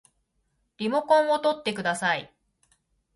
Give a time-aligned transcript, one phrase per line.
[0.79, 2.33] リモコンをとってください